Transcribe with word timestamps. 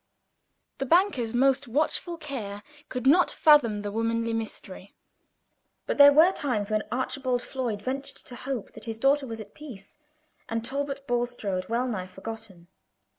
The 0.79 0.87
banker's 0.87 1.35
most 1.35 1.67
watchful 1.67 2.17
care 2.17 2.63
could 2.89 3.05
not 3.05 3.29
fathom 3.29 3.83
the 3.83 3.91
womanly 3.91 4.33
mystery; 4.33 4.95
but 5.85 5.99
there 5.99 6.11
were 6.11 6.31
times 6.31 6.71
when 6.71 6.81
Archibald 6.91 7.43
Floyd 7.43 7.83
ventured 7.83 8.15
to 8.17 8.35
hope 8.35 8.73
that 8.73 8.85
his 8.85 8.97
daughter 8.97 9.27
was 9.27 9.39
at 9.39 9.53
peace, 9.53 9.97
and 10.49 10.65
Talbot 10.65 11.05
Bulstrode 11.05 11.69
wellnigh 11.69 12.07
forgotten. 12.07 12.65